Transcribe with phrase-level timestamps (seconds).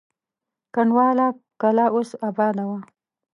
[0.73, 1.27] کنډواله
[1.61, 2.79] کلا اوس اباده وه.